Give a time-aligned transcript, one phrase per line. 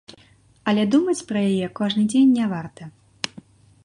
[0.71, 2.83] Але думаць пра яе кожны дзень не варта.